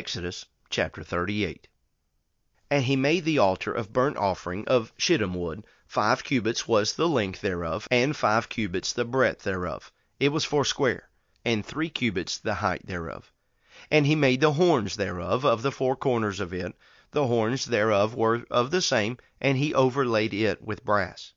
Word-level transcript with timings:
Exodus 0.00 0.46
chapter 0.70 1.02
38. 1.04 1.68
And 2.70 2.84
he 2.84 2.96
made 2.96 3.26
the 3.26 3.36
altar 3.36 3.70
of 3.70 3.92
burnt 3.92 4.16
offering 4.16 4.66
of 4.66 4.94
shittim 4.96 5.34
wood; 5.34 5.62
five 5.86 6.24
cubits 6.24 6.66
was 6.66 6.94
the 6.94 7.06
length 7.06 7.42
thereof, 7.42 7.86
and 7.90 8.16
five 8.16 8.48
cubits 8.48 8.94
the 8.94 9.04
breadth 9.04 9.42
thereof; 9.42 9.92
it 10.18 10.30
was 10.30 10.46
foursquare, 10.46 11.10
and 11.44 11.66
three 11.66 11.90
cubits 11.90 12.38
the 12.38 12.54
height 12.54 12.86
thereof. 12.86 13.30
And 13.90 14.06
he 14.06 14.14
made 14.16 14.40
the 14.40 14.54
horns 14.54 14.96
thereof 14.96 15.44
of 15.44 15.60
the 15.60 15.70
four 15.70 15.96
corners 15.96 16.40
of 16.40 16.54
it; 16.54 16.74
the 17.10 17.26
horns 17.26 17.66
thereof 17.66 18.14
were 18.14 18.46
of 18.50 18.70
the 18.70 18.80
same, 18.80 19.18
and 19.38 19.58
he 19.58 19.74
overlaid 19.74 20.32
it 20.32 20.62
with 20.62 20.82
brass. 20.82 21.34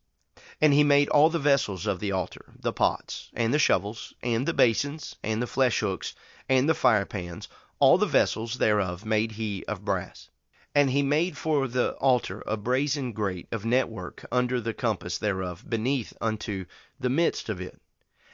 And 0.62 0.72
he 0.74 0.86
made 0.86 1.10
all 1.10 1.30
the 1.30 1.38
vessels 1.38 1.86
of 1.86 2.00
the 2.00 2.14
altar, 2.14 2.54
the 2.58 2.72
pots, 2.72 3.30
and 3.34 3.54
the 3.54 3.60
shovels, 3.60 4.14
and 4.24 4.48
the 4.48 4.54
basins, 4.54 5.18
and 5.22 5.42
the 5.42 5.48
fleshhooks, 5.48 6.16
and 6.48 6.70
the 6.70 6.74
firepans 6.74 7.50
all 7.84 7.98
the 7.98 8.06
vessels 8.06 8.60
thereof 8.60 9.04
made 9.04 9.34
he 9.34 9.62
of 9.66 9.84
brass. 9.84 10.30
And 10.74 10.90
he 10.90 11.04
made 11.04 11.36
for 11.36 11.68
the 11.68 11.92
altar 11.96 12.42
a 12.48 12.56
brazen 12.56 13.12
grate 13.12 13.50
of 13.52 13.66
network 13.66 14.26
under 14.32 14.62
the 14.62 14.74
compass 14.74 15.18
thereof 15.18 15.70
beneath 15.70 16.14
unto 16.22 16.64
the 16.98 17.10
midst 17.10 17.50
of 17.50 17.60
it. 17.60 17.78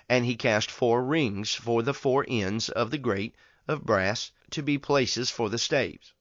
And 0.07 0.23
he 0.23 0.35
cast 0.35 0.69
four 0.69 1.03
rings 1.03 1.55
for 1.55 1.81
the 1.81 1.95
four 1.95 2.27
ends 2.27 2.69
of 2.69 2.91
the 2.91 2.99
grate 2.99 3.33
of 3.67 3.87
brass, 3.87 4.29
to 4.51 4.61
be 4.61 4.77
places 4.77 5.31
for 5.31 5.49
the 5.49 5.57
staves. 5.57 6.13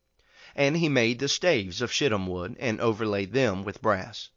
And 0.57 0.79
he 0.79 0.89
made 0.89 1.19
the 1.19 1.29
staves 1.29 1.83
of 1.83 1.93
shittim 1.93 2.29
wood, 2.29 2.57
and 2.59 2.81
overlaid 2.81 3.35
them 3.35 3.63
with 3.63 3.83
brass. 3.83 4.31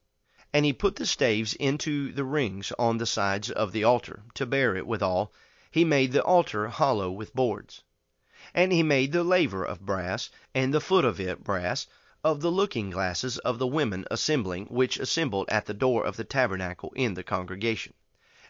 And 0.52 0.66
he 0.66 0.74
put 0.74 0.98
the 0.98 1.06
staves 1.06 1.54
into 1.54 2.12
the 2.12 2.26
rings 2.26 2.74
on 2.78 2.98
the 2.98 3.06
sides 3.06 3.50
of 3.50 3.72
the 3.72 3.86
altar, 3.86 4.24
to 4.34 4.46
bear 4.46 4.76
it 4.76 4.86
withal. 4.86 5.32
He 5.72 5.86
made 5.86 6.12
the 6.12 6.26
altar 6.26 6.68
hollow 6.68 7.10
with 7.10 7.34
boards. 7.34 7.84
And 8.54 8.74
he 8.74 8.84
made 8.84 9.14
the 9.14 9.24
laver 9.24 9.64
of 9.64 9.80
brass, 9.86 10.30
and 10.54 10.74
the 10.74 10.82
foot 10.82 11.06
of 11.06 11.22
it 11.22 11.42
brass, 11.42 11.88
of 12.22 12.42
the 12.42 12.52
looking 12.52 12.90
glasses 12.90 13.38
of 13.38 13.60
the 13.60 13.66
women 13.66 14.04
assembling, 14.12 14.66
which 14.66 15.00
assembled 15.00 15.48
at 15.50 15.68
the 15.68 15.74
door 15.74 16.04
of 16.04 16.18
the 16.18 16.26
tabernacle 16.26 16.92
in 16.94 17.14
the 17.14 17.24
congregation. 17.24 17.94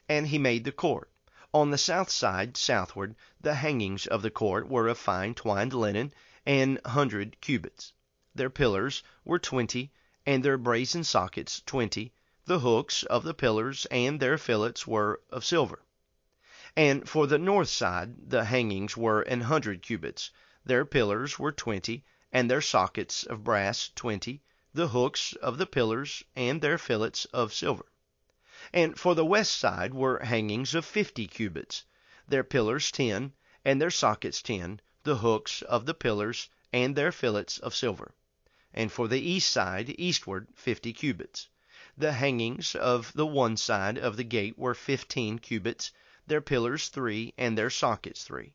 And 0.10 0.26
he 0.26 0.40
made 0.40 0.64
the 0.64 0.72
court. 0.72 1.12
On 1.54 1.70
the 1.70 1.78
south 1.78 2.10
side 2.10 2.58
southward, 2.58 3.16
the 3.40 3.54
hangings 3.54 4.08
of 4.08 4.24
the 4.24 4.32
court 4.32 4.68
were 4.68 4.88
of 4.88 4.98
fine 4.98 5.36
twined 5.36 5.72
linen, 5.72 6.16
an 6.48 6.80
hundred 6.84 7.40
cubits. 7.40 7.94
Their 8.34 8.50
pillars 8.50 9.04
were 9.24 9.38
twenty, 9.38 9.92
and 10.26 10.44
their 10.44 10.58
brazen 10.58 11.04
sockets 11.04 11.62
twenty. 11.64 12.12
The 12.46 12.62
hooks 12.62 13.04
of 13.04 13.22
the 13.22 13.36
pillars 13.36 13.86
and 13.92 14.20
their 14.20 14.40
fillets 14.40 14.88
were 14.88 15.22
of 15.30 15.46
silver. 15.46 15.84
And 16.78 17.10
for 17.10 17.28
the 17.28 17.38
north 17.38 17.68
side 17.68 18.30
the 18.30 18.46
hangings 18.46 18.96
were 18.96 19.24
an 19.24 19.42
hundred 19.42 19.82
cubits; 19.82 20.32
their 20.64 20.86
pillars 20.86 21.38
were 21.38 21.52
twenty, 21.52 22.06
and 22.32 22.50
their 22.50 22.62
sockets 22.62 23.26
of 23.26 23.44
brass 23.44 23.90
twenty; 23.94 24.42
the 24.74 24.88
hooks 24.88 25.34
of 25.42 25.58
the 25.58 25.66
pillars 25.66 26.24
and 26.34 26.62
their 26.62 26.78
fillets 26.78 27.26
of 27.34 27.54
silver. 27.54 27.88
And 28.72 28.98
for 28.98 29.16
the 29.16 29.26
west 29.26 29.58
side 29.58 29.94
were 29.94 30.20
hangings 30.24 30.74
of 30.74 30.86
fifty 30.86 31.28
cubits; 31.28 31.84
their 32.30 32.46
pillars 32.46 32.90
ten, 32.90 33.34
and 33.66 33.82
their 33.82 33.92
sockets 33.92 34.42
ten; 34.42 34.80
the 35.04 35.18
hooks 35.18 35.62
of 35.64 35.86
the 35.86 35.94
pillars 35.94 36.48
and 36.72 36.96
their 36.96 37.12
fillets 37.12 37.58
of 37.58 37.76
silver. 37.76 38.16
And 38.74 38.90
for 38.94 39.10
the 39.10 39.20
east 39.20 39.50
side 39.50 39.94
eastward 40.00 40.48
fifty 40.56 40.94
cubits. 40.94 41.50
The 41.98 42.14
hangings 42.14 42.76
of 42.76 43.12
the 43.12 43.28
one 43.28 43.58
side 43.58 43.98
of 43.98 44.16
the 44.16 44.24
gate 44.24 44.58
were 44.58 44.74
fifteen 44.74 45.38
cubits 45.38 45.92
their 46.32 46.40
pillars 46.40 46.88
three, 46.88 47.34
and 47.38 47.58
their 47.58 47.70
sockets 47.70 48.24
three. 48.24 48.54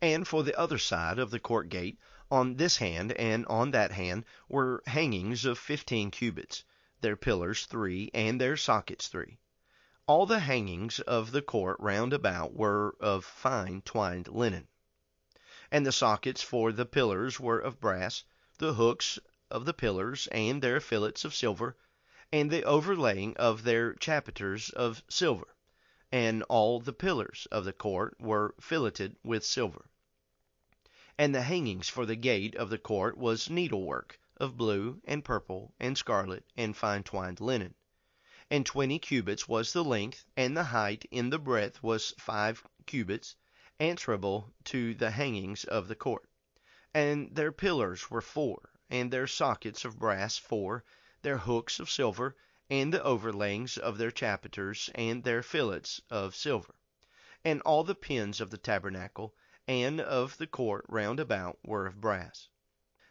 And 0.00 0.28
for 0.28 0.44
the 0.44 0.56
other 0.56 0.78
side 0.78 1.18
of 1.18 1.32
the 1.32 1.40
court 1.40 1.68
gate, 1.68 1.98
on 2.30 2.54
this 2.54 2.76
hand 2.76 3.10
and 3.14 3.44
on 3.46 3.72
that 3.72 3.90
hand, 3.90 4.24
were 4.48 4.80
hangings 4.86 5.44
of 5.44 5.58
fifteen 5.58 6.12
cubits, 6.12 6.62
their 7.00 7.16
pillars 7.16 7.66
three, 7.66 8.12
and 8.14 8.40
their 8.40 8.56
sockets 8.56 9.08
three. 9.08 9.40
All 10.06 10.24
the 10.24 10.38
hangings 10.38 11.00
of 11.00 11.32
the 11.32 11.42
court 11.42 11.78
round 11.80 12.12
about 12.12 12.54
were 12.54 12.94
of 13.00 13.24
fine 13.24 13.82
twined 13.82 14.28
linen. 14.28 14.68
And 15.72 15.84
the 15.84 15.90
sockets 15.90 16.42
for 16.42 16.70
the 16.70 16.86
pillars 16.86 17.40
were 17.40 17.58
of 17.58 17.80
brass, 17.80 18.22
the 18.58 18.74
hooks 18.74 19.18
of 19.50 19.64
the 19.64 19.74
pillars 19.74 20.28
and 20.28 20.62
their 20.62 20.78
fillets 20.78 21.24
of 21.24 21.34
silver, 21.34 21.76
and 22.30 22.52
the 22.52 22.62
overlaying 22.62 23.36
of 23.36 23.64
their 23.64 23.94
chapiters 23.94 24.70
of 24.70 25.02
silver 25.08 25.56
and 26.12 26.42
all 26.42 26.78
the 26.78 26.92
pillars 26.92 27.48
of 27.50 27.64
the 27.64 27.72
court 27.72 28.14
were 28.20 28.54
filleted 28.60 29.16
with 29.24 29.42
silver. 29.42 29.86
And 31.16 31.34
the 31.34 31.40
hangings 31.40 31.88
for 31.88 32.04
the 32.04 32.16
gate 32.16 32.54
of 32.54 32.68
the 32.68 32.76
court 32.76 33.16
was 33.16 33.48
needlework, 33.48 34.20
of 34.36 34.56
blue, 34.58 35.00
and 35.04 35.24
purple, 35.24 35.72
and 35.80 35.96
scarlet, 35.96 36.44
and 36.54 36.76
fine 36.76 37.02
twined 37.02 37.40
linen. 37.40 37.74
And 38.50 38.66
twenty 38.66 38.98
cubits 38.98 39.48
was 39.48 39.72
the 39.72 39.82
length, 39.82 40.26
and 40.36 40.54
the 40.54 40.64
height 40.64 41.06
in 41.10 41.30
the 41.30 41.38
breadth 41.38 41.82
was 41.82 42.12
five 42.18 42.62
cubits, 42.84 43.34
answerable 43.80 44.52
to 44.64 44.94
the 44.94 45.12
hangings 45.12 45.64
of 45.64 45.88
the 45.88 45.96
court. 45.96 46.28
And 46.92 47.34
their 47.34 47.52
pillars 47.52 48.10
were 48.10 48.20
four, 48.20 48.68
and 48.90 49.10
their 49.10 49.26
sockets 49.26 49.86
of 49.86 49.98
brass 49.98 50.36
four, 50.36 50.84
their 51.22 51.38
hooks 51.38 51.80
of 51.80 51.88
silver, 51.88 52.36
and 52.72 52.90
the 52.90 53.02
overlayings 53.02 53.76
of 53.76 53.98
their 53.98 54.10
chapiters, 54.10 54.88
and 54.94 55.24
their 55.24 55.42
fillets 55.42 56.00
of 56.08 56.34
silver. 56.34 56.74
And 57.44 57.60
all 57.66 57.84
the 57.84 57.94
pins 57.94 58.40
of 58.40 58.48
the 58.48 58.56
tabernacle, 58.56 59.34
and 59.68 60.00
of 60.00 60.38
the 60.38 60.46
court 60.46 60.86
round 60.88 61.20
about, 61.20 61.58
were 61.62 61.84
of 61.84 62.00
brass. 62.00 62.48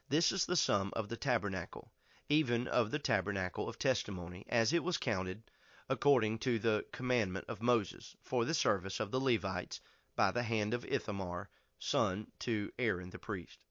This 0.09 0.31
is 0.31 0.47
the 0.47 0.55
sum 0.55 0.91
of 0.95 1.09
the 1.09 1.15
tabernacle, 1.15 1.93
even 2.27 2.67
of 2.67 2.89
the 2.89 2.97
tabernacle 2.97 3.69
of 3.69 3.77
testimony, 3.77 4.45
as 4.49 4.73
it 4.73 4.83
was 4.83 4.97
counted, 4.97 5.43
according 5.87 6.39
to 6.39 6.57
the 6.57 6.83
commandment 6.91 7.45
of 7.47 7.61
Moses, 7.61 8.15
for 8.23 8.45
the 8.45 8.55
service 8.55 8.99
of 8.99 9.11
the 9.11 9.21
Levites, 9.21 9.79
by 10.15 10.31
the 10.31 10.41
hand 10.41 10.73
of 10.73 10.85
Ithamar, 10.85 11.51
son 11.77 12.31
to 12.39 12.71
Aaron 12.79 13.11
the 13.11 13.19
priest. 13.19 13.63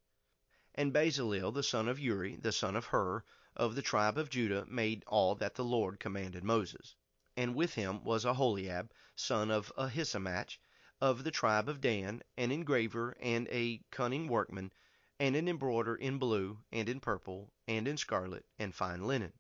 And 0.73 0.93
Bezaleel 0.93 1.53
the 1.53 1.65
son 1.65 1.89
of 1.89 1.99
Uri, 1.99 2.37
the 2.37 2.53
son 2.53 2.77
of 2.77 2.85
Hur, 2.85 3.25
of 3.57 3.75
the 3.75 3.83
tribe 3.83 4.17
of 4.17 4.31
Judah 4.31 4.65
made 4.67 5.05
all 5.07 5.35
that 5.35 5.55
the 5.55 5.65
Lord 5.65 6.01
commanded 6.01 6.43
Moses. 6.43 6.97
And 7.37 7.55
with 7.55 7.75
him 7.75 8.03
was 8.05 8.25
Aholiab, 8.25 8.91
son 9.17 9.51
of 9.51 9.71
Ahisamach, 9.77 10.57
of 11.01 11.25
the 11.25 11.31
tribe 11.31 11.69
of 11.69 11.81
Dan, 11.81 12.23
an 12.39 12.53
engraver 12.53 13.17
and 13.21 13.47
a 13.49 13.83
cunning 13.91 14.29
workman, 14.29 14.73
and 15.19 15.37
an 15.37 15.47
embroiderer 15.47 15.97
in 15.97 16.19
blue, 16.19 16.63
and 16.73 16.89
in 16.89 17.01
purple, 17.01 17.53
and 17.69 17.87
in 17.87 17.99
scarlet, 17.99 18.47
and 18.59 18.75
fine 18.75 19.07
linen. 19.07 19.33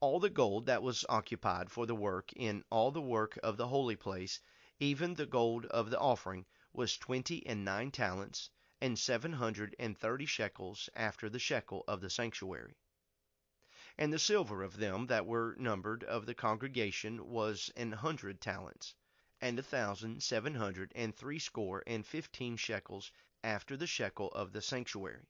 All 0.00 0.18
the 0.18 0.30
gold 0.30 0.64
that 0.66 0.82
was 0.82 1.04
occupied 1.08 1.70
for 1.70 1.84
the 1.84 1.94
work 1.94 2.32
in 2.32 2.64
all 2.70 2.90
the 2.90 3.02
work 3.02 3.38
of 3.42 3.58
the 3.58 3.68
holy 3.68 3.96
place, 3.96 4.40
even 4.80 5.14
the 5.14 5.26
gold 5.26 5.66
of 5.66 5.90
the 5.90 5.98
offering, 5.98 6.46
was 6.72 6.96
twenty 6.96 7.46
and 7.46 7.62
nine 7.62 7.90
talents, 7.90 8.48
and 8.80 8.98
seven 8.98 9.34
hundred 9.34 9.76
and 9.78 9.98
thirty 9.98 10.24
shekels 10.26 10.88
after 10.96 11.28
the 11.28 11.38
shekel 11.38 11.84
of 11.86 12.00
the 12.00 12.08
sanctuary. 12.08 12.74
And 13.98 14.10
the 14.10 14.18
silver 14.18 14.62
of 14.62 14.78
them 14.78 15.08
that 15.08 15.26
were 15.26 15.54
numbered 15.58 16.02
of 16.02 16.24
the 16.24 16.34
congregation 16.34 17.28
was 17.28 17.70
an 17.76 17.92
hundred 17.92 18.40
talents, 18.40 18.94
and 19.38 19.58
a 19.58 19.62
thousand 19.62 20.22
seven 20.22 20.54
hundred 20.54 20.92
and 20.94 21.14
threescore 21.14 21.82
and 21.86 22.06
fifteen 22.06 22.56
shekels 22.56 23.12
after 23.44 23.76
the 23.76 23.86
shekel 23.86 24.28
of 24.30 24.52
the 24.54 24.62
sanctuary. 24.62 25.26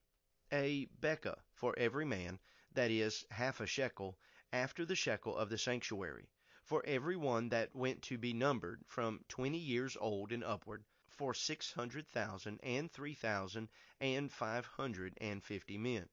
A 0.53 0.87
bekah 1.01 1.43
for 1.53 1.77
every 1.77 2.05
man, 2.05 2.39
that 2.71 2.93
is, 2.93 3.25
half 3.33 3.59
a 3.59 3.67
shekel, 3.67 4.17
after 4.53 4.85
the 4.87 4.95
shekel 4.95 5.37
of 5.37 5.49
the 5.49 5.59
sanctuary, 5.59 6.29
for 6.63 6.87
every 6.87 7.17
one 7.17 7.49
that 7.49 7.75
went 7.75 8.01
to 8.03 8.17
be 8.17 8.33
numbered, 8.33 8.85
from 8.87 9.25
twenty 9.29 9.59
years 9.59 9.97
old 9.97 10.31
and 10.31 10.45
upward, 10.45 10.85
for 11.09 11.35
six 11.35 11.73
hundred 11.73 12.07
thousand 12.07 12.61
and 12.63 12.93
three 12.93 13.15
thousand 13.15 13.71
and 14.01 14.31
five 14.31 14.67
hundred 14.67 15.19
and 15.21 15.43
fifty 15.43 15.77
men. 15.77 16.09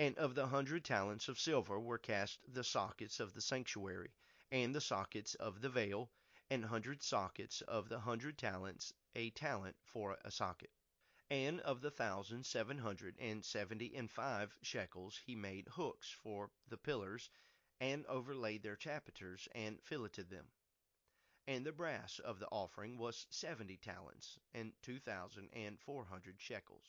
And 0.00 0.16
of 0.16 0.34
the 0.34 0.46
hundred 0.46 0.86
talents 0.86 1.28
of 1.28 1.38
silver 1.38 1.78
were 1.78 1.98
cast 1.98 2.38
the 2.48 2.64
sockets 2.64 3.20
of 3.20 3.34
the 3.34 3.42
sanctuary, 3.42 4.14
and 4.50 4.74
the 4.74 4.80
sockets 4.80 5.34
of 5.34 5.60
the 5.60 5.68
veil, 5.68 6.10
and 6.48 6.64
hundred 6.64 7.02
sockets 7.02 7.60
of 7.60 7.90
the 7.90 8.00
hundred 8.00 8.38
talents, 8.38 8.94
a 9.14 9.28
talent 9.28 9.76
for 9.84 10.16
a 10.24 10.30
socket. 10.30 10.70
And 11.28 11.60
of 11.60 11.82
the 11.82 11.90
thousand 11.90 12.46
seven 12.46 12.78
hundred 12.78 13.18
and 13.18 13.44
seventy 13.44 13.94
and 13.94 14.10
five 14.10 14.56
shekels 14.62 15.18
he 15.18 15.36
made 15.36 15.68
hooks 15.68 16.10
for 16.10 16.50
the 16.66 16.78
pillars, 16.78 17.28
and 17.78 18.06
overlaid 18.06 18.62
their 18.62 18.76
chapiters, 18.76 19.48
and 19.54 19.82
filleted 19.82 20.30
them. 20.30 20.46
And 21.46 21.66
the 21.66 21.72
brass 21.72 22.18
of 22.20 22.38
the 22.38 22.48
offering 22.48 22.96
was 22.96 23.26
seventy 23.28 23.76
talents, 23.76 24.38
and 24.54 24.72
two 24.80 24.98
thousand 24.98 25.50
and 25.52 25.78
four 25.78 26.06
hundred 26.06 26.40
shekels. 26.40 26.88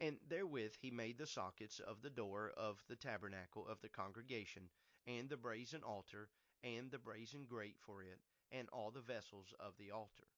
And 0.00 0.18
therewith 0.28 0.74
he 0.80 0.90
made 0.90 1.18
the 1.18 1.26
sockets 1.26 1.80
of 1.80 2.02
the 2.02 2.10
door 2.10 2.52
of 2.56 2.82
the 2.88 2.96
tabernacle 2.96 3.66
of 3.66 3.80
the 3.80 3.88
congregation, 3.88 4.70
and 5.06 5.28
the 5.28 5.36
brazen 5.36 5.82
altar, 5.82 6.28
and 6.62 6.90
the 6.90 6.98
brazen 6.98 7.44
grate 7.46 7.78
for 7.80 8.02
it, 8.02 8.20
and 8.52 8.68
all 8.70 8.90
the 8.90 9.00
vessels 9.00 9.52
of 9.58 9.76
the 9.76 9.90
altar. 9.90 10.28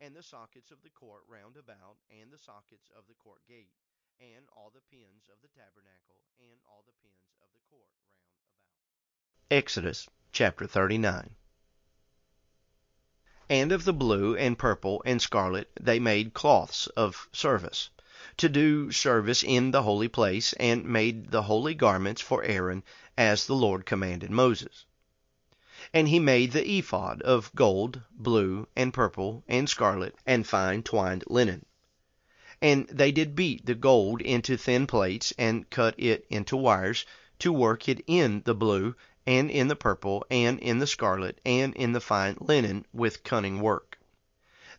and 0.00 0.14
the 0.14 0.22
sockets 0.22 0.70
of 0.70 0.82
the 0.82 0.90
court 0.90 1.22
round 1.28 1.56
about, 1.56 1.96
and 2.10 2.30
the 2.30 2.38
sockets 2.38 2.90
of 2.96 3.06
the 3.08 3.14
court 3.14 3.40
gate, 3.48 3.72
and 4.20 4.46
all 4.54 4.70
the 4.74 4.80
pins 4.90 5.28
of 5.32 5.40
the 5.42 5.48
tabernacle, 5.48 6.20
and 6.38 6.60
all 6.68 6.84
the 6.86 6.92
pins 7.02 7.32
of 7.42 7.48
the 7.54 7.60
court 7.70 7.88
round 7.96 8.20
about. 9.50 9.56
Exodus 9.58 10.08
chapter 10.32 10.66
39. 10.66 11.34
And 13.48 13.72
of 13.72 13.84
the 13.84 13.92
blue 13.92 14.36
and 14.36 14.58
purple 14.58 15.02
and 15.06 15.22
scarlet 15.22 15.70
they 15.80 15.98
made 15.98 16.34
cloths 16.34 16.88
of 16.88 17.28
service, 17.32 17.90
to 18.38 18.48
do 18.48 18.90
service 18.90 19.42
in 19.42 19.70
the 19.70 19.82
holy 19.82 20.08
place, 20.08 20.52
and 20.54 20.84
made 20.84 21.30
the 21.30 21.42
holy 21.42 21.74
garments 21.74 22.20
for 22.20 22.42
Aaron, 22.42 22.82
as 23.16 23.46
the 23.46 23.54
Lord 23.54 23.86
commanded 23.86 24.30
Moses. 24.30 24.84
And 25.94 26.08
he 26.08 26.18
made 26.18 26.52
the 26.52 26.68
ephod 26.68 27.22
of 27.22 27.54
gold, 27.54 28.00
blue, 28.10 28.66
and 28.74 28.92
purple, 28.92 29.44
and 29.46 29.68
scarlet, 29.68 30.16
and 30.26 30.46
fine 30.46 30.82
twined 30.82 31.22
linen. 31.28 31.64
And 32.60 32.88
they 32.88 33.12
did 33.12 33.36
beat 33.36 33.66
the 33.66 33.74
gold 33.74 34.20
into 34.22 34.56
thin 34.56 34.86
plates, 34.86 35.32
and 35.38 35.68
cut 35.70 35.94
it 35.98 36.26
into 36.28 36.56
wires, 36.56 37.04
to 37.38 37.52
work 37.52 37.88
it 37.88 38.02
in 38.06 38.42
the 38.44 38.54
blue, 38.54 38.96
and 39.26 39.50
in 39.50 39.68
the 39.68 39.76
purple, 39.76 40.24
and 40.30 40.58
in 40.60 40.78
the 40.78 40.86
scarlet, 40.86 41.40
and 41.44 41.74
in 41.76 41.92
the 41.92 42.00
fine 42.00 42.36
linen, 42.40 42.86
with 42.92 43.22
cunning 43.22 43.60
work. 43.60 43.85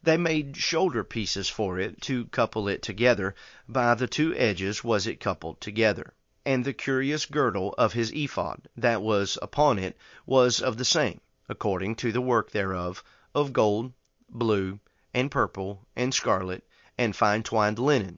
They 0.08 0.16
made 0.16 0.56
shoulder 0.56 1.04
pieces 1.04 1.50
for 1.50 1.78
it, 1.82 2.00
to 2.04 2.28
couple 2.28 2.70
it 2.70 2.82
together; 2.82 3.36
by 3.68 3.94
the 3.94 4.08
two 4.08 4.34
edges 4.36 4.82
was 4.82 5.06
it 5.06 5.20
coupled 5.20 5.60
together 5.60 6.14
and 6.46 6.64
the 6.64 6.72
curious 6.72 7.26
girdle 7.26 7.76
of 7.78 7.92
his 7.92 8.14
ephod, 8.14 8.70
that 8.78 9.02
was 9.02 9.38
upon 9.42 9.78
it, 9.80 9.98
was 10.26 10.62
of 10.62 10.78
the 10.78 10.86
same, 10.86 11.20
according 11.50 11.96
to 11.98 12.14
the 12.14 12.22
work 12.22 12.52
thereof, 12.52 13.04
of 13.36 13.52
gold, 13.52 13.92
blue, 14.30 14.80
and 15.14 15.30
purple, 15.30 15.86
and 15.94 16.14
scarlet, 16.14 16.64
and 16.98 17.14
fine 17.14 17.44
twined 17.44 17.78
linen, 17.78 18.18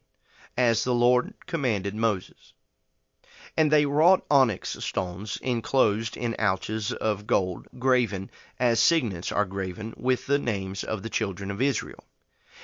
as 0.56 0.84
the 0.84 0.94
Lord 0.94 1.34
commanded 1.48 1.96
Moses. 1.96 2.54
And 3.60 3.70
they 3.74 3.86
wrought 3.86 4.26
onyx 4.32 4.78
stones 4.80 5.38
enclosed 5.42 6.16
in 6.16 6.34
ouches 6.40 6.94
of 6.94 7.28
gold, 7.28 7.68
graven, 7.78 8.32
as 8.58 8.80
signets 8.80 9.34
are 9.34 9.44
graven, 9.44 9.94
with 9.98 10.28
the 10.28 10.40
names 10.40 10.82
of 10.86 11.04
the 11.04 11.10
children 11.10 11.52
of 11.52 11.62
Israel 11.62 12.06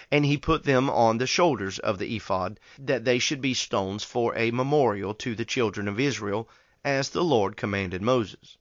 and 0.10 0.24
he 0.26 0.38
put 0.38 0.64
them 0.64 0.90
on 0.90 1.18
the 1.18 1.28
shoulders 1.28 1.80
of 1.80 1.98
the 1.98 2.16
ephod, 2.16 2.62
that 2.80 3.04
they 3.04 3.20
should 3.20 3.42
be 3.42 3.54
stones 3.54 4.06
for 4.06 4.34
a 4.38 4.52
memorial 4.52 5.14
to 5.14 5.36
the 5.36 5.44
children 5.44 5.90
of 5.90 6.00
Israel, 6.00 6.48
as 6.86 7.10
the 7.10 7.26
Lord 7.26 7.58
commanded 7.58 8.02
Moses. 8.02 8.58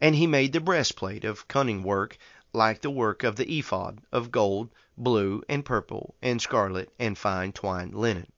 And 0.00 0.16
he 0.16 0.26
made 0.26 0.52
the 0.52 0.60
breastplate 0.60 1.24
of 1.24 1.46
cunning 1.46 1.84
work, 1.84 2.18
like 2.52 2.80
the 2.80 2.90
work 2.90 3.22
of 3.22 3.36
the 3.36 3.56
ephod, 3.56 4.00
of 4.10 4.32
gold, 4.32 4.70
blue, 4.96 5.44
and 5.48 5.64
purple, 5.64 6.16
and 6.20 6.42
scarlet, 6.42 6.92
and 6.98 7.16
fine 7.16 7.52
twined 7.52 7.94
linen. 7.94 8.32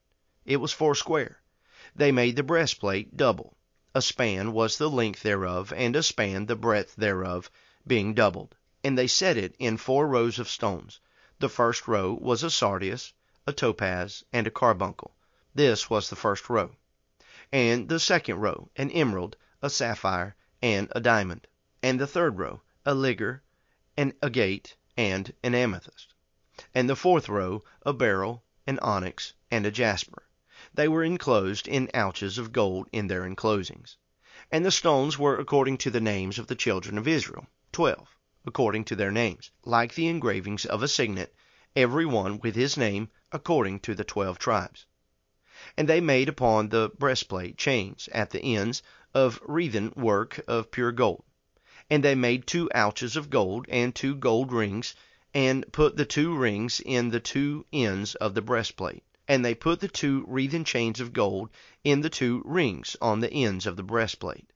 It 0.45 0.59
was 0.59 0.75
foursquare. 0.75 1.41
They 1.97 2.13
made 2.13 2.37
the 2.37 2.43
breastplate 2.43 3.17
double. 3.17 3.57
A 3.95 4.01
span 4.01 4.53
was 4.53 4.79
the 4.79 4.89
length 4.89 5.23
thereof, 5.23 5.73
and 5.77 5.97
a 5.97 6.03
span 6.05 6.47
the 6.47 6.55
breadth 6.55 6.95
thereof, 6.95 7.51
being 7.87 8.15
doubled. 8.15 8.55
And 8.85 8.97
they 8.97 9.09
set 9.09 9.37
it 9.37 9.57
in 9.59 9.77
four 9.77 10.07
rows 10.07 10.39
of 10.39 10.49
stones. 10.49 11.01
The 11.41 11.49
first 11.49 11.89
row 11.89 12.13
was 12.13 12.45
a 12.45 12.51
sardius, 12.51 13.13
a 13.47 13.53
topaz, 13.53 14.23
and 14.33 14.47
a 14.47 14.51
carbuncle. 14.53 15.17
This 15.55 15.91
was 15.91 16.09
the 16.09 16.15
first 16.17 16.49
row. 16.49 16.77
And 17.51 17.89
the 17.89 17.99
second 17.99 18.37
row, 18.37 18.71
an 18.77 18.93
emerald, 18.93 19.37
a 19.61 19.69
sapphire, 19.69 20.37
and 20.63 20.87
a 20.93 21.01
diamond. 21.01 21.49
And 21.83 21.99
the 21.99 22.07
third 22.07 22.39
row, 22.39 22.63
a 22.87 22.95
ligure, 22.95 23.41
an 23.97 24.13
agate, 24.23 24.77
and 24.97 25.35
an 25.43 25.57
amethyst. 25.57 26.15
And 26.73 26.89
the 26.89 26.95
fourth 26.95 27.29
row, 27.29 27.65
a 27.85 27.93
beryl, 27.93 28.45
an 28.67 28.79
onyx, 28.79 29.33
and 29.51 29.67
a 29.67 29.73
jasper. 29.73 30.23
They 30.73 30.87
were 30.87 31.03
enclosed 31.03 31.67
in 31.67 31.91
ouches 31.95 32.39
of 32.39 32.53
gold 32.53 32.89
in 32.93 33.09
their 33.09 33.25
enclosings. 33.25 33.97
And 34.53 34.65
the 34.65 34.71
stones 34.71 35.19
were 35.19 35.37
according 35.37 35.79
to 35.79 35.91
the 35.91 36.01
names 36.01 36.39
of 36.39 36.47
the 36.47 36.55
children 36.55 36.97
of 36.97 37.09
Israel, 37.09 37.49
twelve 37.73 38.17
according 38.47 38.85
to 38.85 38.95
their 38.97 39.11
names, 39.11 39.51
like 39.65 39.95
the 39.95 40.07
engravings 40.07 40.65
of 40.65 40.83
a 40.83 40.89
signet, 40.89 41.35
every 41.75 42.07
one 42.07 42.39
with 42.39 42.55
his 42.55 42.77
name, 42.77 43.11
according 43.33 43.81
to 43.81 43.95
the 43.95 44.05
twelve 44.05 44.39
tribes. 44.39 44.87
And 45.77 45.89
they 45.89 46.01
made 46.01 46.29
upon 46.29 46.69
the 46.69 46.91
breastplate 46.97 47.59
chains 47.59 48.09
at 48.13 48.31
the 48.31 48.41
ends, 48.41 48.83
of 49.13 49.41
wreathen 49.43 49.93
work 49.97 50.41
of 50.47 50.71
pure 50.71 50.93
gold. 50.93 51.25
And 51.91 52.05
they 52.05 52.15
made 52.15 52.47
two 52.47 52.71
ouches 52.75 53.17
of 53.17 53.29
gold, 53.29 53.67
and 53.69 53.93
two 53.93 54.15
gold 54.15 54.53
rings, 54.53 54.95
and 55.35 55.71
put 55.73 55.97
the 55.97 56.07
two 56.07 56.37
rings 56.37 56.81
in 56.81 57.11
the 57.11 57.21
two 57.21 57.67
ends 57.73 58.15
of 58.15 58.35
the 58.35 58.43
breastplate. 58.43 59.03
And 59.33 59.45
they 59.45 59.55
put 59.55 59.79
the 59.79 59.87
two 59.87 60.25
wreathen 60.27 60.65
chains 60.65 60.99
of 60.99 61.13
gold 61.13 61.51
in 61.85 62.01
the 62.01 62.11
two 62.11 62.43
rings 62.45 62.97
on 63.01 63.21
the 63.21 63.33
ends 63.33 63.65
of 63.65 63.77
the 63.77 63.85
breastplate. 63.85 64.51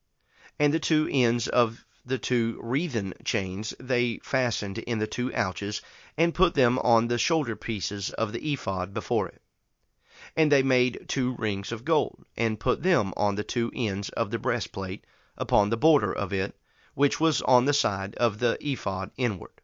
And 0.58 0.74
the 0.74 0.80
two 0.80 1.08
ends 1.12 1.46
of 1.46 1.84
the 2.04 2.18
two 2.18 2.58
wreathen 2.60 3.14
chains 3.24 3.72
they 3.78 4.18
fastened 4.24 4.78
in 4.78 4.98
the 4.98 5.06
two 5.06 5.32
ouches, 5.32 5.80
and 6.18 6.34
put 6.34 6.54
them 6.54 6.80
on 6.80 7.06
the 7.06 7.18
shoulder 7.18 7.54
pieces 7.54 8.10
of 8.14 8.32
the 8.32 8.52
ephod 8.52 8.92
before 8.92 9.28
it. 9.28 9.40
And 10.36 10.50
they 10.50 10.64
made 10.64 11.04
two 11.06 11.36
rings 11.38 11.70
of 11.70 11.84
gold, 11.84 12.24
and 12.36 12.58
put 12.58 12.82
them 12.82 13.14
on 13.16 13.36
the 13.36 13.44
two 13.44 13.70
ends 13.76 14.08
of 14.08 14.32
the 14.32 14.40
breastplate, 14.40 15.04
upon 15.38 15.70
the 15.70 15.76
border 15.76 16.12
of 16.12 16.32
it, 16.32 16.56
which 16.94 17.20
was 17.20 17.40
on 17.42 17.66
the 17.66 17.72
side 17.72 18.16
of 18.16 18.40
the 18.40 18.58
ephod 18.60 19.12
inward. 19.16 19.60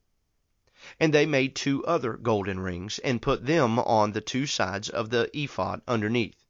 And 0.99 1.13
they 1.13 1.27
made 1.27 1.55
two 1.55 1.85
other 1.85 2.15
golden 2.15 2.59
rings, 2.59 2.99
and 3.01 3.21
put 3.21 3.45
them 3.45 3.79
on 3.81 4.13
the 4.13 4.23
two 4.23 4.47
sides 4.47 4.89
of 4.89 5.11
the 5.11 5.29
ephod 5.39 5.83
underneath, 5.87 6.47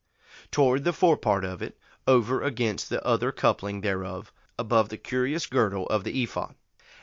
toward 0.53 0.85
the 0.85 0.93
forepart 0.93 1.45
of 1.45 1.63
it, 1.63 1.77
over 2.07 2.41
against 2.41 2.91
the 2.91 3.05
other 3.05 3.33
coupling 3.33 3.81
thereof, 3.81 4.33
above 4.57 4.89
the 4.89 4.97
curious 4.99 5.47
girdle 5.47 5.85
of 5.89 6.05
the 6.05 6.23
ephod. 6.23 6.55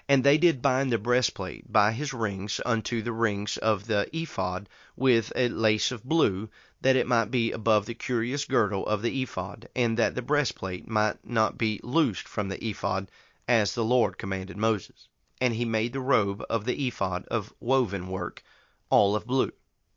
And 0.07 0.23
they 0.23 0.37
did 0.37 0.61
bind 0.61 0.89
the 0.89 0.97
breastplate 0.97 1.69
by 1.69 1.91
his 1.91 2.13
rings 2.13 2.61
unto 2.65 3.01
the 3.01 3.11
rings 3.11 3.57
of 3.57 3.87
the 3.87 4.07
ephod 4.13 4.69
with 4.95 5.33
a 5.35 5.49
lace 5.49 5.91
of 5.91 6.05
blue, 6.05 6.49
that 6.79 6.95
it 6.95 7.07
might 7.07 7.29
be 7.29 7.51
above 7.51 7.87
the 7.87 7.93
curious 7.93 8.45
girdle 8.45 8.87
of 8.87 9.01
the 9.01 9.21
ephod, 9.21 9.67
and 9.75 9.97
that 9.97 10.15
the 10.15 10.21
breastplate 10.21 10.87
might 10.87 11.17
not 11.27 11.57
be 11.57 11.81
loosed 11.83 12.25
from 12.25 12.47
the 12.47 12.65
ephod, 12.65 13.11
as 13.49 13.73
the 13.73 13.83
Lord 13.83 14.17
commanded 14.17 14.55
Moses. 14.55 15.09
And 15.39 15.53
he 15.53 15.65
made 15.65 15.93
the 15.93 15.99
robe 15.99 16.43
of 16.49 16.65
the 16.65 16.87
ephod 16.87 17.27
of 17.27 17.53
woven 17.59 18.07
work, 18.07 18.41
all 18.89 19.15
of 19.15 19.27
blue. 19.27 19.51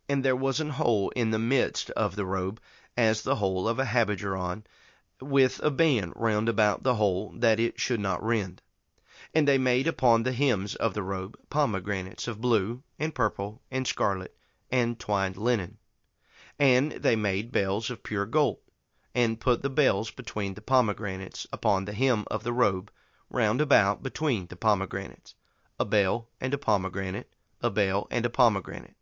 And 0.07 0.23
there 0.23 0.37
was 0.37 0.61
an 0.61 0.69
hole 0.69 1.09
in 1.17 1.31
the 1.31 1.39
midst 1.39 1.89
of 1.93 2.15
the 2.15 2.27
robe, 2.27 2.61
as 2.95 3.23
the 3.23 3.37
hole 3.37 3.67
of 3.67 3.79
a 3.79 3.87
habergeon, 3.87 4.65
with 5.19 5.59
a 5.61 5.71
band 5.71 6.13
round 6.15 6.51
about 6.51 6.83
the 6.83 6.97
hole, 6.97 7.33
that 7.39 7.59
it 7.59 7.81
should 7.81 8.01
not 8.01 8.23
rend. 8.23 8.61
And 9.33 9.49
they 9.49 9.57
made 9.57 9.87
upon 9.87 10.25
the 10.25 10.35
hems 10.35 10.75
of 10.75 10.93
the 10.93 11.03
robe 11.03 11.39
pomegranates 11.49 12.29
of 12.29 12.43
blue, 12.43 12.83
and 12.99 13.15
purple, 13.15 13.63
and 13.71 13.87
scarlet, 13.89 14.37
and 14.71 14.99
twined 15.01 15.39
linen. 15.39 15.79
And 16.59 16.93
they 16.93 17.17
made 17.17 17.51
bells 17.51 17.89
of 17.89 18.03
pure 18.03 18.27
gold, 18.27 18.59
and 19.15 19.41
put 19.41 19.63
the 19.63 19.71
bells 19.71 20.11
between 20.11 20.53
the 20.53 20.61
pomegranates 20.61 21.47
upon 21.51 21.87
the 21.87 21.95
hem 21.95 22.27
of 22.31 22.43
the 22.45 22.53
robe, 22.53 22.91
round 23.33 23.61
about 23.61 24.03
between 24.03 24.45
the 24.49 24.57
pomegranates, 24.57 25.37
a 25.79 25.85
bell 25.85 26.29
and 26.41 26.53
a 26.53 26.59
pomegranate, 26.59 27.33
a 27.61 27.71
bell 27.71 28.09
and 28.11 28.27
a 28.27 28.31
pomegranate, 28.31 28.97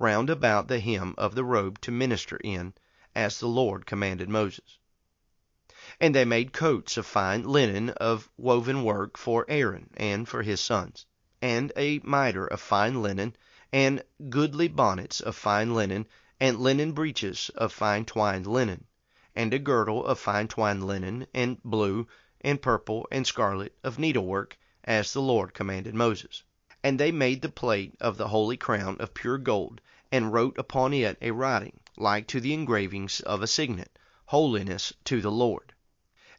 round 0.00 0.28
about 0.28 0.66
the 0.66 0.80
hem 0.80 1.14
of 1.16 1.36
the 1.36 1.44
robe 1.44 1.80
to 1.80 1.92
minister 1.92 2.36
in, 2.42 2.74
as 3.14 3.38
the 3.38 3.46
Lord 3.46 3.86
commanded 3.86 4.28
Moses. 4.28 4.78
And 6.00 6.12
they 6.12 6.24
made 6.24 6.52
coats 6.52 6.96
of 6.96 7.06
fine 7.06 7.44
linen 7.44 7.90
of 7.90 8.28
woven 8.36 8.82
work 8.82 9.16
for 9.16 9.46
Aaron 9.48 9.90
and 9.96 10.28
for 10.28 10.42
his 10.42 10.60
sons, 10.60 11.06
and 11.40 11.70
a 11.76 12.00
mitre 12.00 12.48
of 12.48 12.60
fine 12.60 13.00
linen, 13.00 13.36
and 13.72 14.02
goodly 14.28 14.66
bonnets 14.66 15.20
of 15.20 15.36
fine 15.36 15.72
linen, 15.72 16.08
and 16.40 16.58
linen 16.58 16.90
breeches 16.92 17.48
of 17.54 17.72
fine 17.72 18.04
twined 18.04 18.48
linen, 18.48 18.86
and 19.36 19.54
a 19.54 19.58
girdle 19.60 20.04
of 20.04 20.18
fine 20.18 20.48
twined 20.48 20.84
linen, 20.84 21.28
and 21.32 21.62
blue, 21.62 22.08
and 22.40 22.62
purple, 22.62 23.08
and 23.10 23.26
scarlet, 23.26 23.76
of 23.82 23.98
needlework, 23.98 24.56
as 24.84 25.12
the 25.12 25.20
Lord 25.20 25.52
commanded 25.54 25.92
Moses. 25.92 26.44
And 26.84 27.00
they 27.00 27.10
made 27.10 27.42
the 27.42 27.48
plate 27.48 27.96
of 28.00 28.16
the 28.16 28.28
holy 28.28 28.56
crown 28.56 28.96
of 29.00 29.12
pure 29.12 29.38
gold, 29.38 29.80
and 30.12 30.32
wrote 30.32 30.56
upon 30.56 30.94
it 30.94 31.18
a 31.20 31.32
writing, 31.32 31.80
like 31.96 32.28
to 32.28 32.40
the 32.40 32.54
engravings 32.54 33.20
of 33.20 33.42
a 33.42 33.48
signet, 33.48 33.98
Holiness 34.26 34.92
to 35.04 35.20
the 35.20 35.32
Lord. 35.32 35.72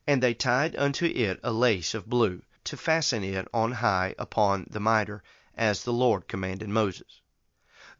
And 0.08 0.24
they 0.24 0.34
tied 0.34 0.76
unto 0.78 1.06
it 1.06 1.40
a 1.44 1.52
lace 1.52 1.94
of 1.94 2.10
blue, 2.10 2.44
to 2.64 2.78
fasten 2.78 3.24
it 3.24 3.48
on 3.54 3.74
high 3.74 4.16
upon 4.18 4.68
the 4.70 4.80
mitre, 4.80 5.22
as 5.58 5.84
the 5.84 5.92
Lord 5.92 6.30
commanded 6.30 6.70
Moses. 6.70 7.20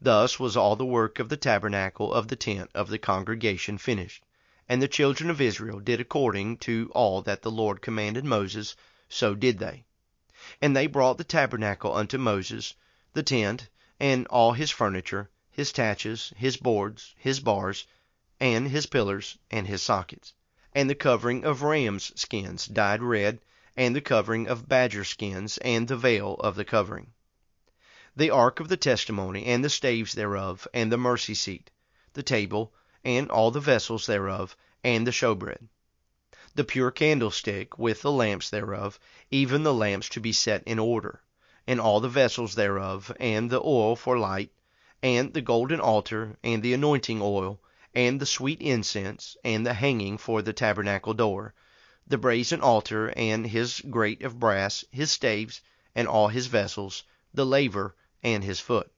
Thus 0.00 0.40
was 0.40 0.56
all 0.56 0.74
the 0.74 0.86
work 0.86 1.18
of 1.18 1.28
the 1.28 1.36
tabernacle 1.36 2.14
of 2.14 2.28
the 2.28 2.36
tent 2.36 2.70
of 2.74 2.88
the 2.88 2.98
congregation 2.98 3.76
finished. 3.76 4.24
And 4.70 4.80
the 4.80 4.86
children 4.86 5.30
of 5.30 5.40
Israel 5.40 5.80
did 5.80 5.98
according 6.00 6.58
to 6.58 6.92
all 6.94 7.22
that 7.22 7.42
the 7.42 7.50
Lord 7.50 7.82
commanded 7.82 8.24
Moses, 8.24 8.76
so 9.08 9.34
did 9.34 9.58
they. 9.58 9.84
And 10.62 10.76
they 10.76 10.86
brought 10.86 11.18
the 11.18 11.24
tabernacle 11.24 11.92
unto 11.92 12.18
Moses, 12.18 12.74
the 13.12 13.24
tent, 13.24 13.68
and 13.98 14.28
all 14.28 14.52
his 14.52 14.70
furniture, 14.70 15.28
his 15.50 15.72
taches, 15.72 16.32
his 16.36 16.56
boards, 16.56 17.16
his 17.18 17.40
bars, 17.40 17.84
and 18.38 18.68
his 18.68 18.86
pillars, 18.86 19.36
and 19.50 19.66
his 19.66 19.82
sockets, 19.82 20.34
and 20.72 20.88
the 20.88 20.94
covering 20.94 21.44
of 21.44 21.62
rams' 21.62 22.12
skins 22.14 22.66
dyed 22.68 23.02
red, 23.02 23.40
and 23.76 23.96
the 23.96 24.00
covering 24.00 24.46
of 24.46 24.68
badger 24.68 25.02
skins, 25.04 25.58
and 25.58 25.88
the 25.88 25.96
veil 25.96 26.34
of 26.34 26.54
the 26.54 26.64
covering. 26.64 27.12
The 28.14 28.30
ark 28.30 28.60
of 28.60 28.68
the 28.68 28.76
testimony, 28.76 29.46
and 29.46 29.64
the 29.64 29.68
staves 29.68 30.12
thereof, 30.12 30.68
and 30.72 30.92
the 30.92 30.96
mercy 30.96 31.34
seat, 31.34 31.72
the 32.12 32.22
table, 32.22 32.72
and 33.02 33.30
all 33.30 33.50
the 33.50 33.60
vessels 33.60 34.04
thereof, 34.04 34.54
and 34.84 35.06
the 35.06 35.10
showbread. 35.10 35.66
The 36.54 36.64
pure 36.64 36.90
candlestick 36.90 37.78
with 37.78 38.02
the 38.02 38.12
lamps 38.12 38.50
thereof, 38.50 39.00
even 39.30 39.62
the 39.62 39.72
lamps 39.72 40.06
to 40.10 40.20
be 40.20 40.34
set 40.34 40.62
in 40.64 40.78
order, 40.78 41.22
and 41.66 41.80
all 41.80 42.00
the 42.00 42.10
vessels 42.10 42.56
thereof, 42.56 43.10
and 43.18 43.48
the 43.48 43.62
oil 43.62 43.96
for 43.96 44.18
light, 44.18 44.52
and 45.02 45.32
the 45.32 45.40
golden 45.40 45.80
altar, 45.80 46.36
and 46.44 46.62
the 46.62 46.74
anointing 46.74 47.22
oil, 47.22 47.58
and 47.94 48.20
the 48.20 48.26
sweet 48.26 48.60
incense, 48.60 49.34
and 49.42 49.64
the 49.64 49.72
hanging 49.72 50.18
for 50.18 50.42
the 50.42 50.52
tabernacle 50.52 51.14
door, 51.14 51.54
the 52.06 52.18
brazen 52.18 52.60
altar, 52.60 53.14
and 53.16 53.46
his 53.46 53.80
grate 53.88 54.20
of 54.22 54.38
brass, 54.38 54.84
his 54.90 55.10
staves, 55.10 55.62
and 55.94 56.06
all 56.06 56.28
his 56.28 56.48
vessels, 56.48 57.02
the 57.32 57.46
laver, 57.46 57.96
and 58.22 58.44
his 58.44 58.60
foot, 58.60 58.92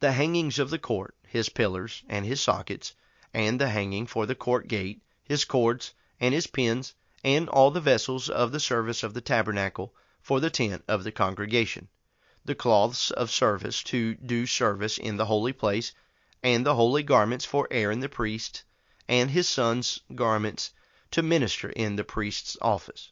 the 0.00 0.12
hangings 0.12 0.58
of 0.58 0.70
the 0.70 0.78
court, 0.78 1.14
his 1.28 1.50
pillars, 1.50 2.02
and 2.08 2.24
his 2.24 2.40
sockets, 2.40 2.94
and 3.34 3.60
the 3.60 3.68
hanging 3.68 4.06
for 4.06 4.26
the 4.26 4.34
court 4.36 4.68
gate, 4.68 5.02
his 5.24 5.44
cords, 5.44 5.92
and 6.20 6.32
his 6.32 6.46
pins, 6.46 6.94
and 7.24 7.48
all 7.48 7.72
the 7.72 7.80
vessels 7.80 8.28
of 8.28 8.52
the 8.52 8.60
service 8.60 9.02
of 9.02 9.12
the 9.12 9.20
tabernacle 9.20 9.92
for 10.22 10.38
the 10.38 10.50
tent 10.50 10.84
of 10.86 11.02
the 11.02 11.10
congregation, 11.10 11.88
the 12.44 12.54
cloths 12.54 13.10
of 13.10 13.30
service 13.32 13.82
to 13.82 14.14
do 14.14 14.46
service 14.46 14.98
in 14.98 15.16
the 15.16 15.26
holy 15.26 15.52
place, 15.52 15.92
and 16.44 16.64
the 16.64 16.76
holy 16.76 17.02
garments 17.02 17.44
for 17.44 17.66
Aaron 17.72 17.98
the 17.98 18.08
priest, 18.08 18.62
and 19.08 19.30
his 19.32 19.48
sons' 19.48 20.00
garments 20.14 20.70
to 21.10 21.20
minister 21.20 21.70
in 21.70 21.96
the 21.96 22.04
priest's 22.04 22.56
office. 22.62 23.10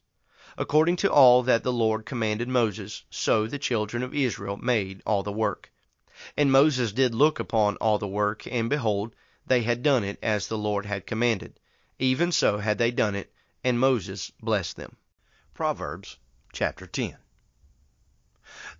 According 0.56 0.96
to 0.96 1.10
all 1.12 1.42
that 1.42 1.64
the 1.64 1.72
Lord 1.72 2.06
commanded 2.06 2.48
Moses, 2.48 3.02
so 3.10 3.46
the 3.48 3.58
children 3.58 4.02
of 4.02 4.14
Israel 4.14 4.56
made 4.56 5.02
all 5.04 5.22
the 5.22 5.32
work. 5.32 5.72
And 6.36 6.52
Moses 6.52 6.92
did 6.92 7.12
look 7.12 7.40
upon 7.40 7.76
all 7.78 7.98
the 7.98 8.06
work, 8.06 8.46
and 8.46 8.70
behold, 8.70 9.16
they 9.44 9.62
had 9.62 9.82
done 9.82 10.04
it 10.04 10.18
as 10.22 10.46
the 10.46 10.56
Lord 10.56 10.86
had 10.86 11.04
commanded. 11.04 11.58
Even 11.98 12.30
so 12.30 12.58
had 12.58 12.78
they 12.78 12.92
done 12.92 13.16
it, 13.16 13.34
and 13.64 13.80
Moses 13.80 14.30
blessed 14.40 14.76
them. 14.76 14.96
Proverbs 15.52 16.16
chapter 16.52 16.86
10. 16.86 17.16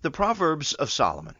The 0.03 0.11
Proverbs 0.11 0.73
of 0.75 0.89
Solomon. 0.89 1.35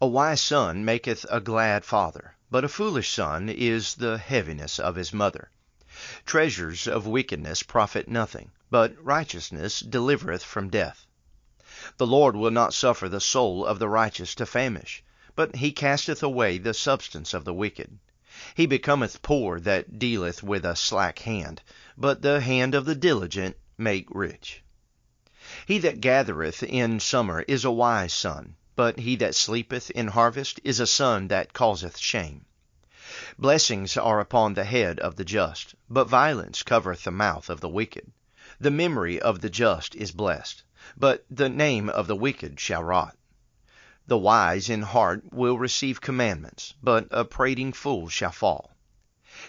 A 0.00 0.08
wise 0.08 0.40
son 0.40 0.84
maketh 0.84 1.24
a 1.30 1.40
glad 1.40 1.84
father, 1.84 2.36
but 2.50 2.64
a 2.64 2.68
foolish 2.68 3.10
son 3.10 3.48
is 3.48 3.94
the 3.94 4.18
heaviness 4.18 4.80
of 4.80 4.96
his 4.96 5.12
mother. 5.12 5.50
Treasures 6.26 6.88
of 6.88 7.06
wickedness 7.06 7.62
profit 7.62 8.08
nothing, 8.08 8.50
but 8.70 8.96
righteousness 9.00 9.80
delivereth 9.80 10.42
from 10.42 10.68
death. 10.68 11.06
The 11.96 12.06
Lord 12.08 12.34
will 12.34 12.50
not 12.50 12.74
suffer 12.74 13.08
the 13.08 13.20
soul 13.20 13.64
of 13.64 13.78
the 13.78 13.88
righteous 13.88 14.34
to 14.34 14.46
famish, 14.46 15.04
but 15.36 15.56
he 15.56 15.70
casteth 15.70 16.24
away 16.24 16.58
the 16.58 16.74
substance 16.74 17.34
of 17.34 17.44
the 17.44 17.54
wicked. 17.54 18.00
He 18.56 18.66
becometh 18.66 19.22
poor 19.22 19.60
that 19.60 19.96
dealeth 19.96 20.42
with 20.42 20.64
a 20.64 20.74
slack 20.74 21.20
hand, 21.20 21.62
but 21.96 22.20
the 22.20 22.40
hand 22.40 22.74
of 22.74 22.84
the 22.84 22.96
diligent 22.96 23.56
make 23.78 24.08
rich. 24.10 24.60
He 25.66 25.78
that 25.78 26.00
gathereth 26.00 26.64
in 26.64 26.98
summer 26.98 27.42
is 27.46 27.64
a 27.64 27.70
wise 27.70 28.12
son, 28.12 28.56
but 28.74 28.98
he 28.98 29.14
that 29.14 29.36
sleepeth 29.36 29.88
in 29.92 30.08
harvest 30.08 30.58
is 30.64 30.80
a 30.80 30.86
son 30.88 31.28
that 31.28 31.52
causeth 31.52 31.96
shame. 31.96 32.44
Blessings 33.38 33.96
are 33.96 34.18
upon 34.18 34.54
the 34.54 34.64
head 34.64 34.98
of 34.98 35.14
the 35.14 35.24
just, 35.24 35.76
but 35.88 36.08
violence 36.08 36.64
covereth 36.64 37.04
the 37.04 37.12
mouth 37.12 37.48
of 37.48 37.60
the 37.60 37.68
wicked. 37.68 38.10
The 38.58 38.72
memory 38.72 39.20
of 39.20 39.42
the 39.42 39.48
just 39.48 39.94
is 39.94 40.10
blessed, 40.10 40.64
but 40.96 41.24
the 41.30 41.48
name 41.48 41.88
of 41.88 42.08
the 42.08 42.16
wicked 42.16 42.58
shall 42.58 42.82
rot. 42.82 43.16
The 44.06 44.18
wise 44.18 44.68
in 44.68 44.82
heart 44.82 45.32
will 45.32 45.56
receive 45.58 46.02
commandments, 46.02 46.74
but 46.82 47.08
a 47.10 47.24
prating 47.24 47.72
fool 47.72 48.10
shall 48.10 48.32
fall. 48.32 48.76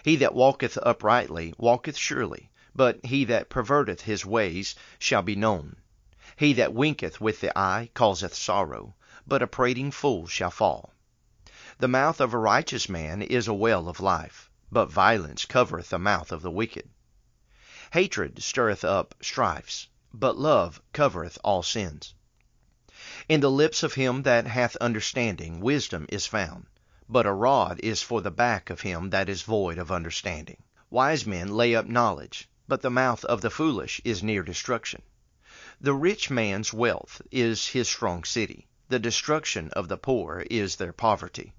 He 0.02 0.16
that 0.16 0.34
walketh 0.34 0.78
uprightly 0.82 1.52
walketh 1.58 1.98
surely, 1.98 2.50
but 2.74 3.04
he 3.04 3.26
that 3.26 3.50
perverteth 3.50 4.00
his 4.00 4.24
ways 4.24 4.74
shall 4.98 5.20
be 5.20 5.36
known. 5.36 5.76
He 6.36 6.54
that 6.54 6.72
winketh 6.72 7.20
with 7.20 7.42
the 7.42 7.52
eye 7.58 7.90
causeth 7.92 8.32
sorrow, 8.34 8.94
but 9.26 9.42
a 9.42 9.46
prating 9.46 9.90
fool 9.90 10.26
shall 10.26 10.50
fall. 10.50 10.94
The 11.76 11.86
mouth 11.88 12.18
of 12.18 12.32
a 12.32 12.38
righteous 12.38 12.88
man 12.88 13.20
is 13.20 13.46
a 13.48 13.52
well 13.52 13.90
of 13.90 14.00
life, 14.00 14.50
but 14.72 14.86
violence 14.90 15.44
covereth 15.44 15.90
the 15.90 15.98
mouth 15.98 16.32
of 16.32 16.40
the 16.40 16.50
wicked. 16.50 16.88
Hatred 17.92 18.42
stirreth 18.42 18.84
up 18.86 19.14
strifes, 19.20 19.88
but 20.14 20.38
love 20.38 20.80
covereth 20.94 21.36
all 21.44 21.62
sins. 21.62 22.14
In 23.28 23.40
the 23.40 23.50
lips 23.50 23.82
of 23.82 23.94
him 23.94 24.22
that 24.22 24.46
hath 24.46 24.76
understanding 24.76 25.58
wisdom 25.58 26.06
is 26.10 26.26
found, 26.26 26.66
but 27.08 27.26
a 27.26 27.32
rod 27.32 27.80
is 27.80 28.00
for 28.00 28.20
the 28.22 28.30
back 28.30 28.70
of 28.70 28.82
him 28.82 29.10
that 29.10 29.28
is 29.28 29.42
void 29.42 29.78
of 29.78 29.90
understanding. 29.90 30.62
Wise 30.90 31.26
men 31.26 31.48
lay 31.48 31.74
up 31.74 31.86
knowledge, 31.86 32.48
but 32.68 32.82
the 32.82 32.88
mouth 32.88 33.24
of 33.24 33.40
the 33.40 33.50
foolish 33.50 34.00
is 34.04 34.22
near 34.22 34.44
destruction. 34.44 35.02
The 35.80 35.92
rich 35.92 36.30
man's 36.30 36.72
wealth 36.72 37.20
is 37.32 37.66
his 37.66 37.88
strong 37.88 38.22
city, 38.22 38.68
the 38.88 39.00
destruction 39.00 39.70
of 39.70 39.88
the 39.88 39.96
poor 39.96 40.46
is 40.48 40.76
their 40.76 40.92
poverty. 40.92 41.52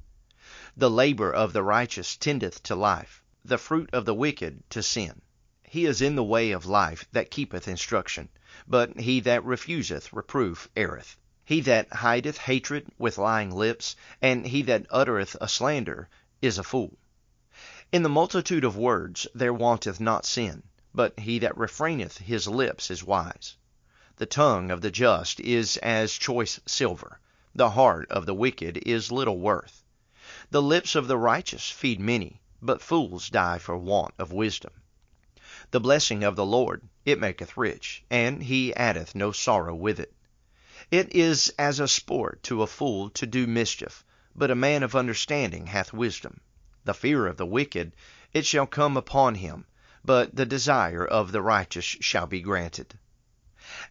The 0.78 0.90
labor 0.90 1.34
of 1.34 1.52
the 1.52 1.64
righteous 1.64 2.16
tendeth 2.16 2.64
to 2.64 2.76
life, 2.76 3.22
the 3.44 3.58
fruit 3.58 3.90
of 3.92 4.06
the 4.06 4.14
wicked 4.14 4.64
to 4.70 4.82
sin. 4.82 5.22
He 5.64 5.86
is 5.86 6.02
in 6.02 6.16
the 6.16 6.24
way 6.24 6.52
of 6.52 6.66
life 6.66 7.06
that 7.12 7.30
keepeth 7.30 7.68
instruction, 7.68 8.30
but 8.66 8.98
he 9.02 9.20
that 9.20 9.44
refuseth 9.44 10.14
reproof 10.14 10.70
erreth. 10.78 11.18
He 11.48 11.62
that 11.62 11.88
hideth 11.94 12.40
hatred 12.40 12.88
with 12.98 13.18
lying 13.18 13.52
lips, 13.56 13.96
and 14.22 14.46
he 14.46 14.64
that 14.64 14.86
uttereth 14.90 15.38
a 15.40 15.48
slander, 15.48 16.10
is 16.42 16.58
a 16.58 16.64
fool. 16.64 16.98
In 17.90 18.04
the 18.04 18.10
multitude 18.10 18.66
of 18.66 18.76
words 18.76 19.26
there 19.34 19.54
wanteth 19.54 20.02
not 20.02 20.26
sin, 20.26 20.64
but 20.94 21.18
he 21.18 21.40
that 21.40 21.56
refraineth 21.58 22.18
his 22.18 22.50
lips 22.50 22.92
is 22.92 23.02
wise. 23.02 23.56
The 24.18 24.26
tongue 24.26 24.72
of 24.72 24.82
the 24.82 24.92
just 24.92 25.40
is 25.40 25.78
as 25.78 26.12
choice 26.18 26.60
silver, 26.66 27.22
the 27.56 27.70
heart 27.70 28.12
of 28.12 28.26
the 28.26 28.36
wicked 28.36 28.80
is 28.86 29.10
little 29.10 29.40
worth. 29.40 29.86
The 30.52 30.62
lips 30.62 30.96
of 30.96 31.08
the 31.08 31.18
righteous 31.18 31.72
feed 31.72 32.02
many, 32.02 32.42
but 32.62 32.82
fools 32.82 33.30
die 33.30 33.58
for 33.60 33.78
want 33.78 34.14
of 34.20 34.34
wisdom. 34.34 34.74
The 35.72 35.80
blessing 35.80 36.26
of 36.26 36.36
the 36.36 36.46
Lord, 36.46 36.90
it 37.06 37.22
maketh 37.22 37.56
rich, 37.56 38.04
and 38.10 38.44
he 38.44 38.76
addeth 38.76 39.16
no 39.16 39.32
sorrow 39.32 39.74
with 39.76 39.98
it. 40.02 40.14
It 40.90 41.14
is 41.14 41.54
as 41.60 41.82
a 41.82 41.88
sport 41.90 42.44
to 42.44 42.62
a 42.62 42.66
fool 42.68 43.10
to 43.10 43.26
do 43.28 43.46
mischief, 43.46 44.06
but 44.34 44.50
a 44.50 44.56
man 44.56 44.84
of 44.84 44.96
understanding 44.96 45.66
hath 45.68 45.92
wisdom. 45.92 46.40
The 46.86 46.94
fear 46.94 47.28
of 47.28 47.36
the 47.36 47.46
wicked, 47.46 47.94
it 48.32 48.46
shall 48.46 48.66
come 48.68 48.96
upon 48.96 49.36
him, 49.36 49.66
but 50.06 50.34
the 50.34 50.46
desire 50.46 51.06
of 51.06 51.34
the 51.34 51.42
righteous 51.42 51.84
shall 51.84 52.26
be 52.26 52.40
granted. 52.40 52.98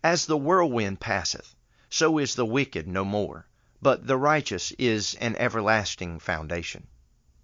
As 0.03 0.25
the 0.25 0.39
whirlwind 0.39 0.99
passeth, 0.99 1.55
so 1.91 2.17
is 2.17 2.35
the 2.35 2.47
wicked 2.47 2.89
no 2.89 3.05
more, 3.05 3.47
but 3.83 4.07
the 4.07 4.17
righteous 4.17 4.73
is 4.79 5.17
an 5.17 5.37
everlasting 5.37 6.19
foundation. 6.19 6.87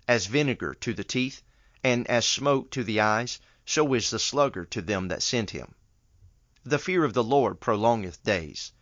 As 0.09 0.25
vinegar 0.25 0.73
to 0.80 0.94
the 0.94 1.04
teeth, 1.04 1.42
and 1.85 2.06
as 2.06 2.26
smoke 2.26 2.71
to 2.71 2.82
the 2.82 3.00
eyes, 3.00 3.38
so 3.66 3.92
is 3.92 4.09
the 4.09 4.18
sluggard 4.18 4.71
to 4.71 4.80
them 4.80 5.09
that 5.09 5.23
scent 5.23 5.50
him. 5.50 5.75
The 6.64 6.78
fear 6.78 7.04
of 7.04 7.12
the 7.12 7.23
Lord 7.23 7.61
prolongeth 7.61 8.25
days 8.25 8.73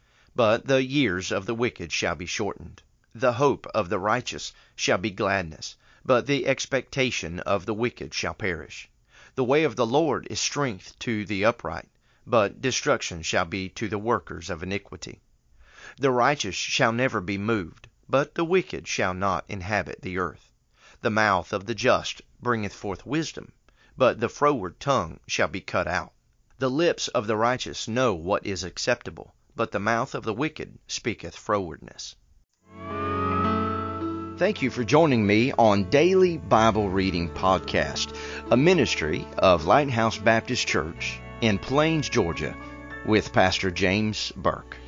but 0.40 0.66
the 0.66 0.82
years 0.82 1.30
of 1.30 1.44
the 1.44 1.54
wicked 1.54 1.92
shall 1.92 2.14
be 2.14 2.24
shortened. 2.24 2.82
The 3.14 3.34
hope 3.34 3.66
of 3.74 3.90
the 3.90 3.98
righteous 3.98 4.54
shall 4.74 4.96
be 4.96 5.10
gladness, 5.10 5.76
but 6.02 6.24
the 6.24 6.46
expectation 6.46 7.40
of 7.40 7.66
the 7.66 7.74
wicked 7.74 8.14
shall 8.14 8.32
perish. 8.32 8.88
The 9.34 9.44
way 9.44 9.64
of 9.64 9.76
the 9.76 9.84
Lord 9.84 10.26
is 10.30 10.40
strength 10.40 10.98
to 11.00 11.26
the 11.26 11.44
upright, 11.44 11.90
but 12.26 12.62
destruction 12.62 13.20
shall 13.20 13.44
be 13.44 13.68
to 13.68 13.86
the 13.86 13.98
workers 13.98 14.48
of 14.48 14.62
iniquity. 14.62 15.20
The 15.98 16.10
righteous 16.10 16.54
shall 16.54 16.92
never 16.92 17.20
be 17.20 17.36
moved, 17.36 17.88
but 18.08 18.34
the 18.34 18.46
wicked 18.46 18.88
shall 18.88 19.12
not 19.12 19.44
inhabit 19.46 20.00
the 20.00 20.16
earth. 20.16 20.50
The 21.02 21.10
mouth 21.10 21.52
of 21.52 21.66
the 21.66 21.74
just 21.74 22.22
bringeth 22.40 22.72
forth 22.72 23.04
wisdom, 23.04 23.52
but 23.94 24.20
the 24.20 24.30
froward 24.30 24.80
tongue 24.80 25.20
shall 25.26 25.48
be 25.48 25.60
cut 25.60 25.86
out. 25.86 26.14
The 26.58 26.70
lips 26.70 27.08
of 27.08 27.26
the 27.26 27.36
righteous 27.36 27.86
know 27.86 28.14
what 28.14 28.46
is 28.46 28.64
acceptable 28.64 29.34
but 29.56 29.72
the 29.72 29.80
mouth 29.80 30.14
of 30.14 30.24
the 30.24 30.34
wicked 30.34 30.78
speaketh 30.86 31.36
frowardness. 31.36 32.14
Thank 34.38 34.62
you 34.62 34.70
for 34.70 34.84
joining 34.84 35.26
me 35.26 35.52
on 35.52 35.90
Daily 35.90 36.38
Bible 36.38 36.88
Reading 36.88 37.28
Podcast, 37.28 38.16
a 38.50 38.56
ministry 38.56 39.26
of 39.36 39.66
Lighthouse 39.66 40.16
Baptist 40.16 40.66
Church 40.66 41.20
in 41.42 41.58
Plains, 41.58 42.08
Georgia, 42.08 42.56
with 43.04 43.34
Pastor 43.34 43.70
James 43.70 44.32
Burke. 44.36 44.78